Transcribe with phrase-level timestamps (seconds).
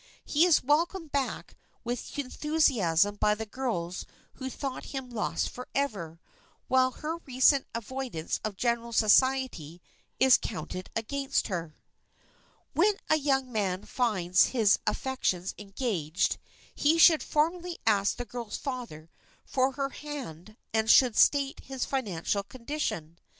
[0.25, 6.19] He is welcomed back with enthusiasm by the girls who thought him lost forever,
[6.67, 9.79] while her recent avoidance of general society
[10.19, 11.75] is counted against her.
[12.73, 16.39] [Sidenote: BECOMING ENGAGED] When a young man finds his affections engaged
[16.73, 19.11] he should formally ask the girl's father
[19.45, 23.19] for her hand and should state his financial condition.